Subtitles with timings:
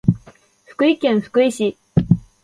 [0.65, 1.77] 福井県福井市